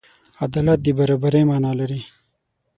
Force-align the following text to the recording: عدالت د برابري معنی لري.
عدالت 0.43 0.79
د 0.83 0.87
برابري 0.97 1.41
معنی 1.49 1.71
لري. 1.79 2.01